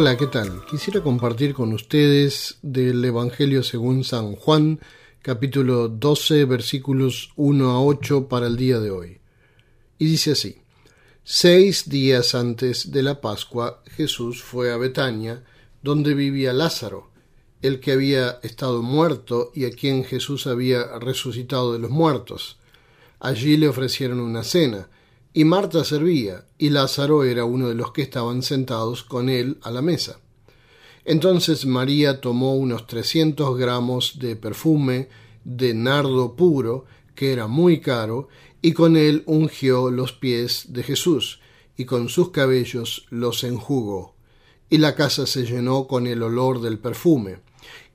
[0.00, 0.64] Hola, ¿qué tal?
[0.64, 4.78] Quisiera compartir con ustedes del Evangelio según San Juan,
[5.22, 9.18] capítulo 12, versículos 1 a 8 para el día de hoy.
[9.98, 10.58] Y dice así,
[11.24, 15.42] Seis días antes de la Pascua, Jesús fue a Betania,
[15.82, 17.10] donde vivía Lázaro,
[17.60, 22.60] el que había estado muerto y a quien Jesús había resucitado de los muertos.
[23.18, 24.88] Allí le ofrecieron una cena,
[25.32, 29.70] y Marta servía, y Lázaro era uno de los que estaban sentados con él a
[29.70, 30.20] la mesa.
[31.04, 35.08] Entonces María tomó unos trescientos gramos de perfume
[35.44, 38.28] de nardo puro, que era muy caro,
[38.60, 41.40] y con él ungió los pies de Jesús,
[41.76, 44.14] y con sus cabellos los enjugó.
[44.68, 47.38] Y la casa se llenó con el olor del perfume.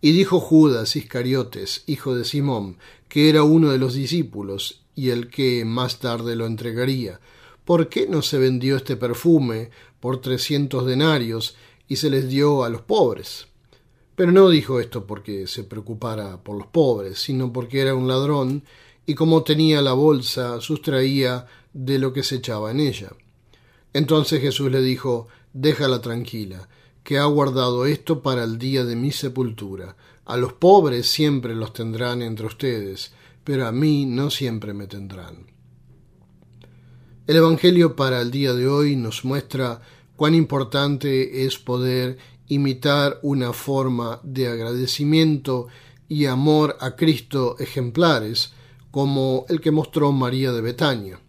[0.00, 5.30] Y dijo Judas Iscariotes, hijo de Simón, que era uno de los discípulos, y el
[5.30, 7.20] que más tarde lo entregaría.
[7.64, 11.56] ¿Por qué no se vendió este perfume por trescientos denarios
[11.88, 13.46] y se les dio a los pobres?
[14.14, 18.64] Pero no dijo esto porque se preocupara por los pobres, sino porque era un ladrón
[19.06, 23.10] y como tenía la bolsa sustraía de lo que se echaba en ella.
[23.92, 26.68] Entonces Jesús le dijo Déjala tranquila,
[27.04, 29.96] que ha guardado esto para el día de mi sepultura.
[30.24, 33.12] A los pobres siempre los tendrán entre ustedes,
[33.44, 35.46] pero a mí no siempre me tendrán.
[37.26, 39.80] El Evangelio para el día de hoy nos muestra
[40.16, 45.68] cuán importante es poder imitar una forma de agradecimiento
[46.08, 48.52] y amor a Cristo ejemplares,
[48.90, 51.20] como el que mostró María de Betania.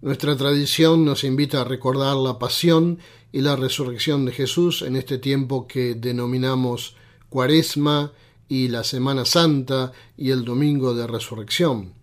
[0.00, 3.00] Nuestra tradición nos invita a recordar la pasión
[3.32, 6.94] y la resurrección de Jesús en este tiempo que denominamos
[7.28, 8.12] Cuaresma
[8.50, 11.94] y la Semana Santa y el Domingo de Resurrección.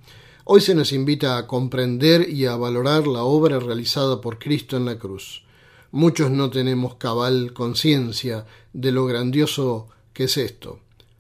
[0.46, 4.86] Hoy se nos invita a comprender y a valorar la obra realizada por Cristo en
[4.86, 5.44] la cruz.
[5.92, 10.80] Muchos no tenemos cabal conciencia de lo grandioso que es esto.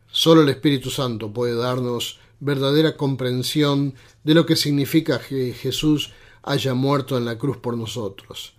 [0.10, 6.12] Solo el Espíritu Santo puede darnos verdadera comprensión de lo que significa que Jesús
[6.42, 8.54] haya muerto en la cruz por nosotros.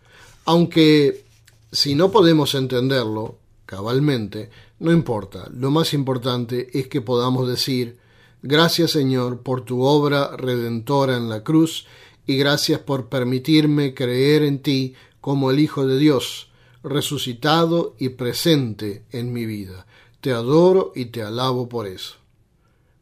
[0.45, 1.25] Aunque
[1.73, 4.49] si no podemos entenderlo cabalmente,
[4.79, 7.99] no importa, lo más importante es que podamos decir
[8.43, 11.87] Gracias Señor por tu obra redentora en la cruz
[12.25, 16.49] y gracias por permitirme creer en ti como el Hijo de Dios,
[16.85, 19.87] resucitado y presente en mi vida.
[20.21, 22.15] Te adoro y te alabo por eso.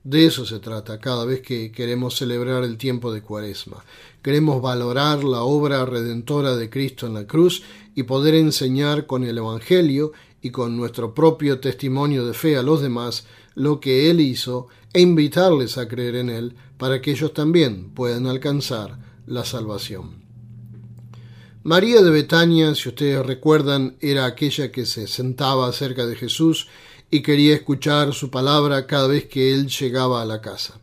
[0.04, 3.84] De eso se trata cada vez que queremos celebrar el tiempo de Cuaresma.
[4.22, 7.62] Queremos valorar la obra redentora de Cristo en la cruz
[7.94, 10.12] y poder enseñar con el Evangelio
[10.46, 15.00] y con nuestro propio testimonio de fe a los demás lo que Él hizo e
[15.00, 20.24] invitarles a creer en Él para que ellos también puedan alcanzar la salvación.
[21.64, 26.68] María de Betania, si ustedes recuerdan, era aquella que se sentaba cerca de Jesús
[27.10, 30.80] y quería escuchar su palabra cada vez que él llegaba a la casa.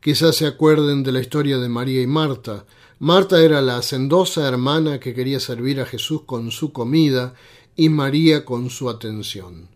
[0.00, 2.66] Quizás se acuerden de la historia de María y Marta.
[3.00, 7.34] Marta era la hacendosa hermana que quería servir a Jesús con su comida
[7.76, 9.68] y María con su atención.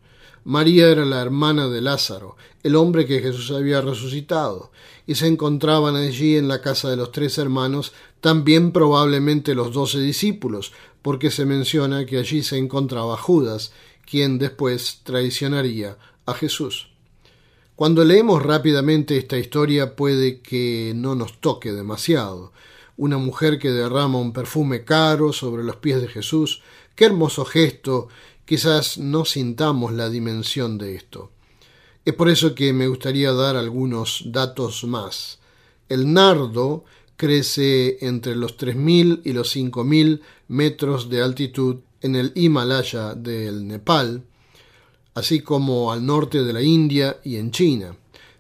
[0.45, 4.71] María era la hermana de Lázaro, el hombre que Jesús había resucitado,
[5.07, 9.99] y se encontraban allí en la casa de los tres hermanos también probablemente los doce
[9.99, 13.73] discípulos, porque se menciona que allí se encontraba Judas,
[14.09, 15.97] quien después traicionaría
[16.27, 16.89] a Jesús.
[17.77, 22.53] Cuando leemos rápidamente esta historia puede que no nos toque demasiado.
[22.97, 26.63] Una mujer que derrama un perfume caro sobre los pies de Jesús,
[26.95, 28.09] qué hermoso gesto
[28.45, 31.31] quizás no sintamos la dimensión de esto.
[32.05, 35.41] Es por eso que me gustaría dar algunos datos más.
[35.89, 36.85] El nardo
[37.17, 44.23] crece entre los 3.000 y los 5.000 metros de altitud en el Himalaya del Nepal,
[45.15, 47.97] así como al norte de la India y en China.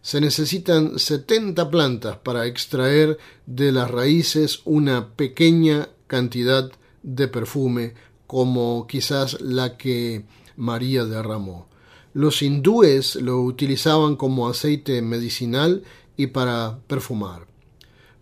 [0.06, 6.70] Se necesitan 70 plantas para extraer de las raíces una pequeña cantidad
[7.02, 7.94] de perfume
[8.28, 10.24] como quizás la que
[10.54, 11.66] María derramó.
[12.14, 15.82] Los hindúes lo utilizaban como aceite medicinal
[16.16, 17.48] y para perfumar.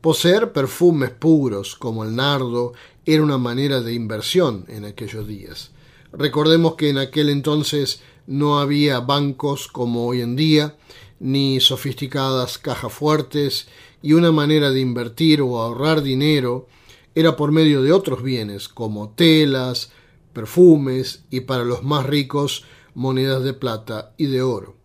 [0.01, 2.73] Poseer perfumes puros como el nardo
[3.05, 5.71] era una manera de inversión en aquellos días.
[6.15, 10.77] Recordemos que en aquel entonces no había bancos como hoy en día,
[11.21, 13.69] ni sofisticadas cajas fuertes,
[14.03, 16.67] y una manera de invertir o ahorrar dinero
[17.15, 19.93] era por medio de otros bienes como telas,
[20.33, 22.65] perfumes y para los más ricos
[22.95, 24.77] monedas de plata y de oro.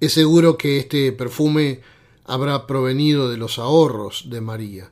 [0.00, 1.80] Es seguro que este perfume
[2.24, 4.90] habrá provenido de los ahorros de María.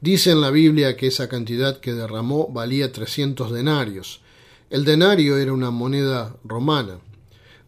[0.00, 4.20] Dice en la Biblia que esa cantidad que derramó valía trescientos denarios.
[4.70, 6.98] El denario era una moneda romana.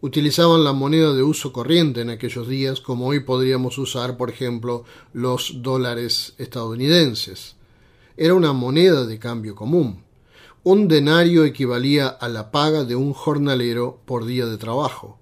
[0.06, 4.85] Utilizaban la moneda de uso corriente en aquellos días, como hoy podríamos usar, por ejemplo,
[5.12, 7.56] los dólares estadounidenses.
[8.17, 10.05] Era una moneda de cambio común.
[10.62, 15.19] Un denario equivalía a la paga de un jornalero por día de trabajo.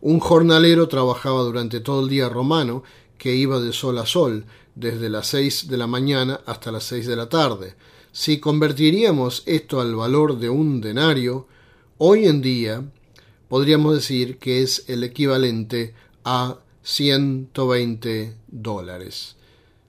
[0.00, 2.84] Un jornalero trabajaba durante todo el día romano,
[3.18, 4.44] que iba de sol a sol,
[4.76, 7.74] desde las seis de la mañana hasta las seis de la tarde.
[8.12, 11.48] Si convertiríamos esto al valor de un denario,
[11.98, 12.84] hoy en día
[13.48, 19.36] podríamos decir que es el equivalente a 120 dólares.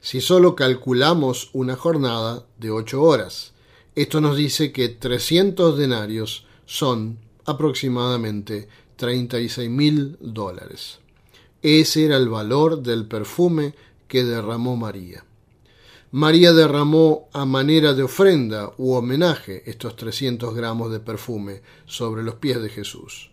[0.01, 3.53] Si solo calculamos una jornada de ocho horas,
[3.95, 10.99] esto nos dice que 300 denarios son aproximadamente 36 mil dólares.
[11.61, 13.73] Ese era el valor del perfume
[14.07, 15.25] que derramó María.
[16.11, 22.35] María derramó a manera de ofrenda u homenaje estos 300 gramos de perfume sobre los
[22.35, 23.29] pies de Jesús.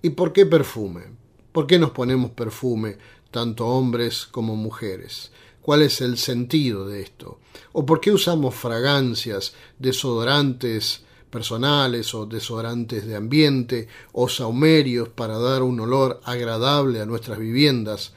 [0.00, 1.02] ¿Y por qué perfume?
[1.50, 2.98] ¿Por qué nos ponemos perfume,
[3.32, 5.32] tanto hombres como mujeres?
[5.60, 7.40] ¿Cuál es el sentido de esto?
[7.72, 15.64] ¿O por qué usamos fragancias, desodorantes personales o desodorantes de ambiente o saumerios para dar
[15.64, 18.12] un olor agradable a nuestras viviendas?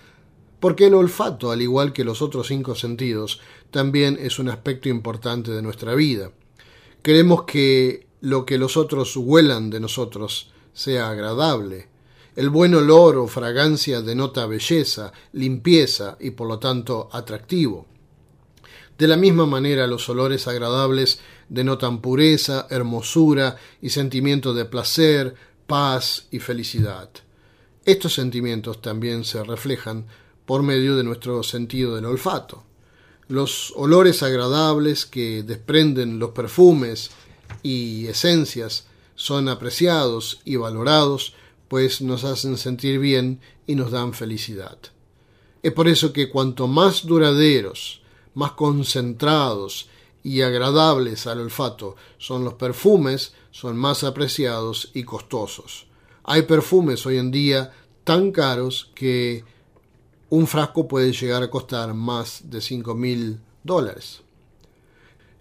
[0.60, 3.42] Porque el olfato, al igual que los otros cinco sentidos,
[3.72, 6.32] también es un aspecto importante de nuestra vida.
[7.02, 11.88] Queremos que lo que los otros huelan de nosotros sea agradable.
[12.36, 17.88] El buen olor o fragancia denota belleza, limpieza y por lo tanto atractivo.
[18.98, 21.20] De la misma manera los olores agradables
[21.50, 25.36] denotan pureza, hermosura y sentimiento de placer,
[25.68, 27.10] paz y felicidad.
[27.84, 30.06] Estos sentimientos también se reflejan
[30.46, 32.64] por medio de nuestro sentido del olfato.
[33.28, 37.10] Los olores agradables que desprenden los perfumes
[37.64, 38.86] y esencias
[39.16, 41.34] son apreciados y valorados,
[41.68, 44.78] pues nos hacen sentir bien y nos dan felicidad.
[45.64, 48.02] Es por eso que cuanto más duraderos,
[48.34, 49.90] más concentrados
[50.24, 55.88] y agradables al olfato son los perfumes, son más apreciados y costosos.
[56.24, 57.74] Hay perfumes hoy en día
[58.04, 59.44] tan caros que
[60.30, 64.22] un frasco puede llegar a costar más de cinco mil dólares.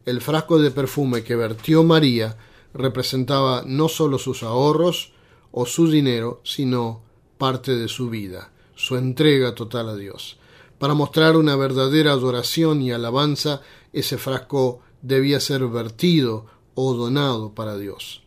[0.04, 2.36] El frasco de perfume que vertió María
[2.74, 5.12] representaba no solo sus ahorros
[5.52, 7.02] o su dinero, sino
[7.38, 10.38] parte de su vida, su entrega total a Dios.
[10.78, 13.60] Para mostrar una verdadera adoración y alabanza,
[13.92, 18.22] ese frasco debía ser vertido o donado para Dios.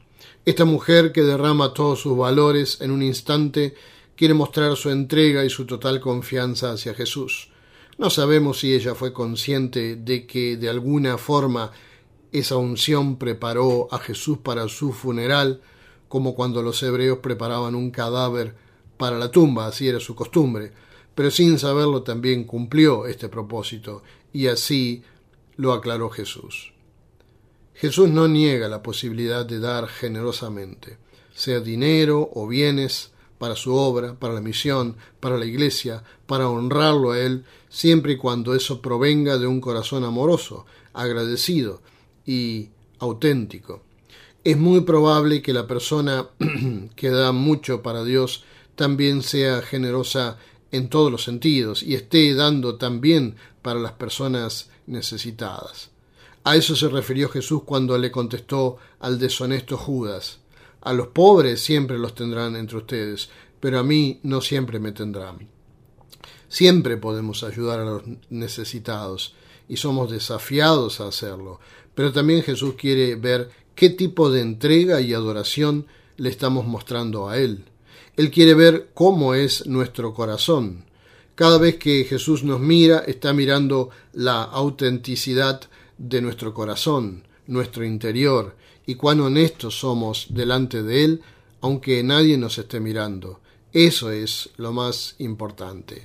[0.45, 3.75] Esta mujer que derrama todos sus valores en un instante
[4.15, 7.49] quiere mostrar su entrega y su total confianza hacia Jesús.
[7.97, 11.71] No sabemos si ella fue consciente de que de alguna forma
[12.33, 15.61] esa unción preparó a Jesús para su funeral,
[16.09, 18.55] como cuando los hebreos preparaban un cadáver
[18.97, 20.71] para la tumba, así era su costumbre,
[21.13, 24.01] pero sin saberlo también cumplió este propósito,
[24.33, 25.03] y así
[25.57, 26.73] lo aclaró Jesús.
[27.75, 30.97] Jesús no niega la posibilidad de dar generosamente,
[31.35, 37.11] sea dinero o bienes, para su obra, para la misión, para la iglesia, para honrarlo
[37.11, 41.81] a Él, siempre y cuando eso provenga de un corazón amoroso, agradecido
[42.25, 43.83] y auténtico.
[44.43, 46.27] Es muy probable que la persona
[46.95, 48.43] que da mucho para Dios
[48.75, 50.37] también sea generosa
[50.71, 55.91] en todos los sentidos y esté dando también para las personas necesitadas.
[56.43, 60.39] A eso se refirió Jesús cuando le contestó al deshonesto Judas.
[60.81, 63.29] A los pobres siempre los tendrán entre ustedes,
[63.61, 65.47] pero a mí no siempre me tendrán.
[66.49, 69.35] Siempre podemos ayudar a los necesitados
[69.69, 71.61] y somos desafiados a hacerlo,
[71.95, 75.85] pero también Jesús quiere ver qué tipo de entrega y adoración
[76.17, 77.65] le estamos mostrando a Él.
[78.15, 80.85] Él quiere ver cómo es nuestro corazón.
[81.35, 85.61] Cada vez que Jesús nos mira, está mirando la autenticidad
[85.97, 91.21] de nuestro corazón, nuestro interior, y cuán honestos somos delante de Él,
[91.61, 93.39] aunque nadie nos esté mirando.
[93.71, 96.03] Eso es lo más importante.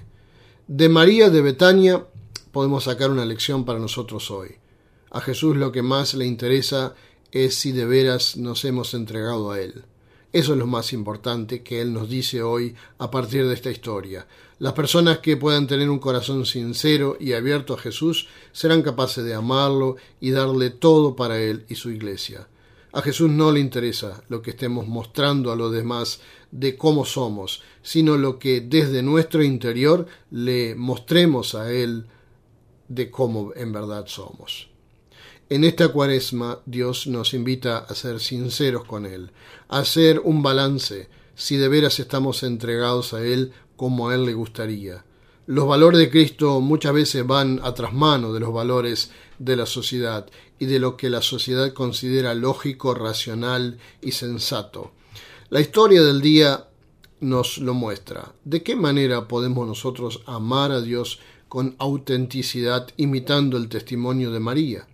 [0.67, 2.07] De María de Betania
[2.53, 4.57] podemos sacar una lección para nosotros hoy.
[5.11, 6.95] A Jesús lo que más le interesa
[7.33, 9.85] es si de veras nos hemos entregado a Él.
[10.33, 14.27] Eso es lo más importante que Él nos dice hoy a partir de esta historia.
[14.59, 19.35] Las personas que puedan tener un corazón sincero y abierto a Jesús serán capaces de
[19.35, 22.47] amarlo y darle todo para Él y su iglesia.
[22.93, 27.63] A Jesús no le interesa lo que estemos mostrando a los demás de cómo somos,
[27.83, 32.07] sino lo que desde nuestro interior le mostremos a Él
[32.89, 34.69] de cómo en verdad somos.
[35.51, 39.31] En esta cuaresma Dios nos invita a ser sinceros con Él,
[39.69, 44.35] a hacer un balance si de veras estamos entregados a Él como a Él le
[44.35, 45.07] gustaría.
[45.47, 50.27] Los valores de Cristo muchas veces van a trasmano de los valores de la sociedad
[50.59, 54.93] y de lo que la sociedad considera lógico, racional y sensato.
[55.49, 56.69] La historia del día
[57.21, 58.35] nos lo muestra.
[58.45, 64.87] ¿De qué manera podemos nosotros amar a Dios con autenticidad imitando el testimonio de María?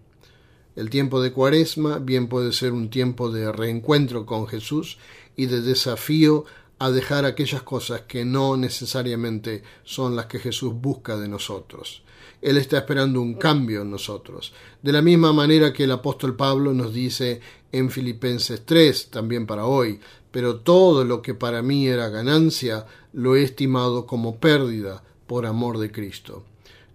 [0.77, 4.99] El tiempo de Cuaresma bien puede ser un tiempo de reencuentro con Jesús
[5.37, 6.45] y de desafío
[6.79, 12.03] a dejar aquellas cosas que no necesariamente son las que Jesús busca de nosotros.
[12.43, 14.53] Él está esperando un cambio en nosotros.
[14.83, 17.41] De la misma manera que el apóstol Pablo nos dice
[17.73, 20.01] en Filipenses 3, también para hoy,
[20.31, 25.79] pero todo lo que para mí era ganancia, lo he estimado como pérdida por amor
[25.79, 26.45] de Cristo.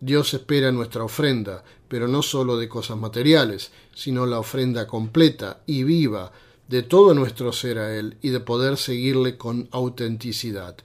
[0.01, 5.84] Dios espera nuestra ofrenda, pero no sólo de cosas materiales, sino la ofrenda completa y
[5.84, 6.31] viva
[6.69, 10.77] de todo nuestro ser a Él y de poder seguirle con autenticidad.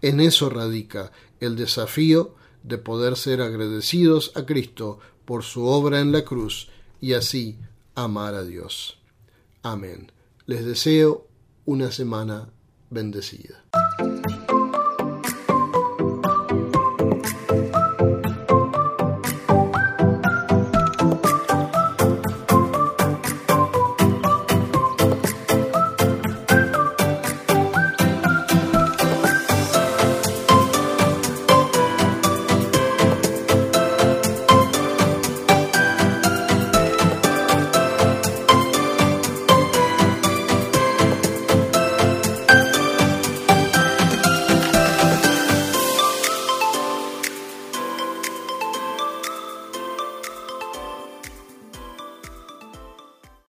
[0.00, 6.12] En eso radica el desafío de poder ser agradecidos a Cristo por su obra en
[6.12, 6.68] la cruz
[7.00, 7.58] y así
[7.94, 8.98] amar a Dios.
[9.62, 10.12] Amén.
[10.46, 11.26] Les deseo
[11.64, 12.48] una semana
[12.90, 13.64] bendecida.